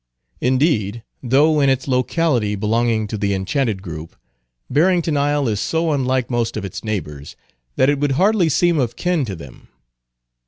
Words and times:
Indeed, 0.39 1.03
though 1.21 1.59
in 1.59 1.69
its 1.69 1.87
locality 1.87 2.55
belonging 2.55 3.05
to 3.05 3.19
the 3.19 3.35
Enchanted 3.35 3.83
group, 3.83 4.15
Barrington 4.67 5.15
Isle 5.15 5.47
is 5.47 5.59
so 5.59 5.91
unlike 5.91 6.27
most 6.27 6.57
of 6.57 6.65
its 6.65 6.83
neighbors, 6.83 7.35
that 7.75 7.87
it 7.87 7.99
would 7.99 8.13
hardly 8.13 8.49
seem 8.49 8.79
of 8.79 8.95
kin 8.95 9.25
to 9.25 9.35
them. 9.35 9.67